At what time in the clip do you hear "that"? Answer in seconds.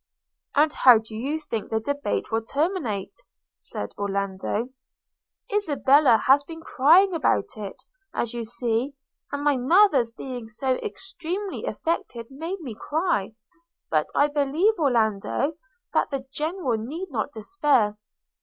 15.93-16.09